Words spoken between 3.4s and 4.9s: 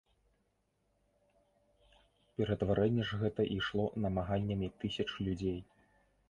ішло намаганнямі